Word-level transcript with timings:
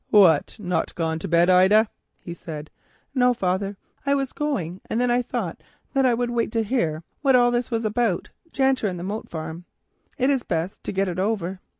"What, 0.09 0.55
not 0.57 0.95
gone 0.95 1.19
to 1.19 1.27
bed, 1.27 1.47
Ida?" 1.47 1.87
he 2.19 2.33
said. 2.33 2.71
"No, 3.13 3.35
father, 3.35 3.77
I 4.03 4.15
was 4.15 4.33
going, 4.33 4.81
and 4.89 4.99
then 4.99 5.11
I 5.11 5.21
thought 5.21 5.61
that 5.93 6.07
I 6.07 6.15
would 6.15 6.31
wait 6.31 6.51
to 6.53 6.63
hear 6.63 7.03
what 7.21 7.35
all 7.35 7.51
this 7.51 7.71
is 7.71 7.85
about 7.85 8.31
Janter 8.51 8.87
and 8.89 8.97
the 8.97 9.03
Moat 9.03 9.29
Farm. 9.29 9.65
It 10.17 10.31
is 10.31 10.41
best 10.41 10.83
to 10.85 10.91
get 10.91 11.07
it 11.07 11.19
over." 11.19 11.59